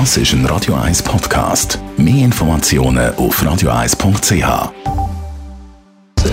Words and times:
Das 0.00 0.16
ist 0.16 0.32
ein 0.32 0.44
Radio 0.46 0.74
1 0.74 1.04
Podcast. 1.04 1.78
Mehr 1.96 2.24
Informationen 2.24 3.14
auf 3.14 3.40
radio1.ch. 3.40 4.72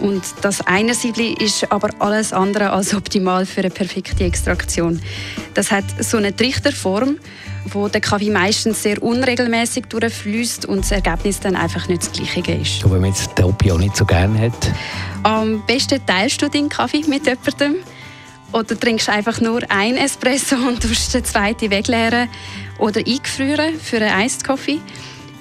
Und 0.00 0.22
das 0.42 0.60
eine 0.66 0.94
Siebli 0.94 1.32
ist 1.32 1.70
aber 1.72 1.90
alles 1.98 2.32
andere 2.32 2.70
als 2.70 2.94
optimal 2.94 3.46
für 3.46 3.60
eine 3.60 3.70
perfekte 3.70 4.24
Extraktion. 4.24 5.00
Das 5.54 5.70
hat 5.70 5.84
so 6.00 6.18
eine 6.18 6.34
Trichterform, 6.34 7.16
wo 7.72 7.88
der 7.88 8.00
Kaffee 8.00 8.30
meistens 8.30 8.82
sehr 8.82 9.02
unregelmäßig 9.02 9.86
durchfließt 9.86 10.66
und 10.66 10.82
das 10.82 10.92
Ergebnis 10.92 11.40
dann 11.40 11.56
einfach 11.56 11.88
nicht 11.88 12.02
das 12.02 12.12
gleiche 12.12 12.52
ist. 12.52 12.84
Wenn 12.84 13.00
man 13.00 13.10
jetzt 13.10 13.38
Doppio 13.38 13.78
nicht 13.78 13.96
so 13.96 14.04
gerne 14.04 14.38
hat? 14.40 14.72
Am 15.22 15.62
besten 15.66 16.04
teilst 16.04 16.40
du 16.42 16.48
deinen 16.48 16.68
Kaffee 16.68 17.04
mit 17.06 17.26
jemandem 17.26 17.76
oder 18.52 18.78
trinkst 18.78 19.08
einfach 19.08 19.40
nur 19.40 19.60
ein 19.68 19.96
Espresso 19.96 20.56
und 20.56 20.82
tust 20.82 21.14
den 21.14 21.24
zweiten 21.24 21.70
wegleeren 21.70 22.28
oder 22.78 23.00
eingefrieren 23.00 23.78
für 23.78 23.98
einen 23.98 24.26
Iced 24.26 24.44
Coffee. 24.44 24.80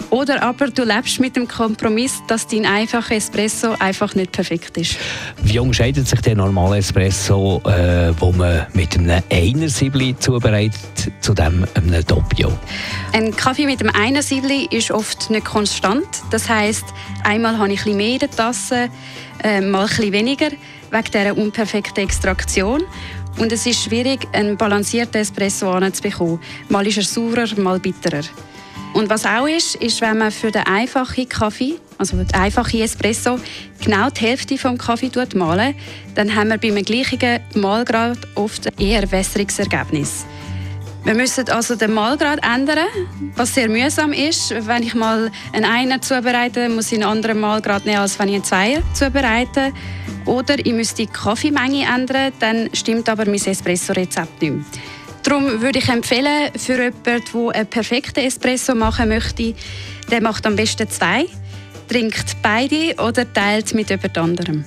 Oder 0.09 0.41
aber 0.41 0.67
du 0.67 0.83
lebst 0.83 1.19
mit 1.19 1.35
dem 1.35 1.47
Kompromiss, 1.47 2.21
dass 2.27 2.47
dein 2.47 2.65
einfacher 2.65 3.15
Espresso 3.15 3.75
einfach 3.79 4.15
nicht 4.15 4.31
perfekt 4.31 4.77
ist. 4.77 4.95
Wie 5.43 5.59
unterscheidet 5.59 6.07
sich 6.07 6.21
der 6.21 6.35
normale 6.35 6.77
Espresso, 6.77 7.61
äh, 7.65 8.13
wo 8.19 8.31
man 8.31 8.67
mit 8.73 8.97
einem 8.97 9.21
Einer-Siebli 9.29 10.15
zubereitet, 10.17 11.11
zu 11.19 11.33
dem 11.33 11.65
einem 11.73 12.05
Doppio? 12.05 12.57
Ein 13.11 13.35
Kaffee 13.35 13.65
mit 13.65 13.81
einem 13.81 13.93
Einer-Siebli 13.93 14.67
ist 14.71 14.91
oft 14.91 15.29
nicht 15.29 15.45
konstant. 15.45 16.07
Das 16.31 16.47
heißt, 16.47 16.85
einmal 17.23 17.57
habe 17.57 17.73
ich 17.73 17.79
ein 17.79 17.83
bisschen 17.83 17.97
mehr 17.97 18.13
in 18.13 18.19
der 18.19 18.31
Tasse, 18.31 18.89
äh, 19.43 19.59
mal 19.59 19.81
ein 19.81 19.87
bisschen 19.87 20.13
weniger, 20.13 20.49
wegen 20.91 21.11
dieser 21.13 21.37
unperfekten 21.37 22.03
Extraktion. 22.03 22.83
Und 23.39 23.51
es 23.51 23.65
ist 23.65 23.83
schwierig, 23.83 24.27
einen 24.31 24.57
balancierten 24.57 25.21
Espresso 25.21 25.69
anzubekommen. 25.69 26.39
Mal 26.69 26.87
ist 26.87 26.97
er 26.97 27.03
saurer, 27.03 27.47
mal 27.57 27.79
bitterer. 27.79 28.23
Und 28.93 29.09
was 29.09 29.25
auch 29.25 29.47
ist, 29.47 29.75
ist, 29.75 30.01
wenn 30.01 30.17
man 30.17 30.31
für 30.31 30.51
den 30.51 30.63
einfachen 30.63 31.29
Kaffee, 31.29 31.75
also 31.97 32.17
den 32.17 32.33
einfachen 32.33 32.81
Espresso, 32.81 33.39
genau 33.83 34.09
die 34.09 34.21
Hälfte 34.21 34.57
vom 34.57 34.77
Kaffee 34.77 35.11
malen, 35.35 35.75
dann 36.15 36.33
haben 36.33 36.49
wir 36.49 36.57
beim 36.57 36.83
gleichen 36.83 37.39
Mahlgrad 37.55 38.17
oft 38.35 38.67
eher 38.79 39.11
wässriges 39.11 39.59
Ergebnis. 39.59 40.25
Wir 41.07 41.13
müssen 41.15 41.47
also 41.47 41.75
den 41.75 41.93
Mahlgrad 41.93 42.39
ändern, 42.43 42.87
was 43.35 43.53
sehr 43.53 43.69
mühsam 43.69 44.11
ist. 44.11 44.53
Wenn 44.67 44.83
ich 44.83 44.93
mal 44.93 45.31
einen 45.53 45.63
Einer 45.63 46.01
zubereite, 46.01 46.67
muss 46.67 46.91
ich 46.91 46.95
einen 46.95 47.09
anderen 47.09 47.39
Mahlgrad 47.39 47.85
nehmen, 47.85 47.99
als 47.99 48.19
wenn 48.19 48.27
ich 48.27 48.35
einen 48.35 48.43
Zweier 48.43 48.81
zubereite. 48.93 49.71
Oder 50.25 50.59
ich 50.59 50.73
müsste 50.73 51.03
die 51.03 51.07
Kaffeemenge 51.07 51.85
ändern, 51.85 52.33
dann 52.39 52.69
stimmt 52.73 53.07
aber 53.07 53.23
mein 53.23 53.35
Espresso-Rezept 53.35 54.41
nicht 54.41 54.51
mehr. 54.51 54.65
Darum 55.27 55.61
würde 55.61 55.79
ich 55.79 55.89
empfehlen, 55.89 56.51
für 56.55 56.81
jemanden, 56.81 57.03
der 57.03 57.19
einen 57.55 57.67
perfekten 57.67 58.21
Espresso 58.21 58.73
machen 58.75 59.09
möchte, 59.09 59.53
der 60.09 60.21
macht 60.21 60.45
am 60.45 60.55
besten 60.55 60.89
zwei, 60.89 61.25
trinkt 61.89 62.37
beide 62.41 62.95
oder 62.97 63.33
teilt 63.33 63.73
mit 63.73 63.89
jemand 63.89 64.17
anderem. 64.17 64.63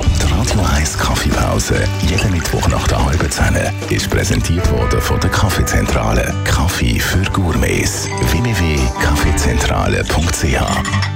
Die 0.00 0.32
Radio 0.32 0.62
1 0.74 0.96
Kaffeepause, 0.96 1.74
jeden 2.08 2.32
Mittwoch 2.32 2.66
nach 2.68 2.88
der 2.88 3.04
halben 3.04 3.30
Zehn, 3.30 3.54
ist 3.90 4.08
präsentiert 4.08 4.66
worden 4.70 5.02
von 5.02 5.20
der 5.20 5.28
Kaffeezentrale. 5.28 6.32
Kaffee 6.44 6.98
für 6.98 7.30
Gourmets. 7.32 8.08
www.kaffeezentrale.ch 8.30 11.15